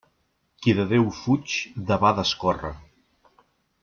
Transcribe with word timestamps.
Qui 0.61 0.71
de 0.79 0.85
Déu 0.93 1.05
fuig 1.17 1.57
debades 1.91 2.31
corre. 2.45 2.73